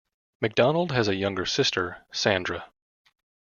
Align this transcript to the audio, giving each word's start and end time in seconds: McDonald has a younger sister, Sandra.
McDonald 0.41 0.91
has 0.93 1.07
a 1.07 1.13
younger 1.15 1.45
sister, 1.45 2.03
Sandra. 2.11 2.71